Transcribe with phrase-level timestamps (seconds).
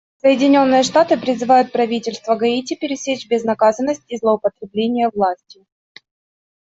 [0.17, 5.67] Соединенные Штаты призывают правительство Гаити пресечь безнаказанность и злоупотребления властью.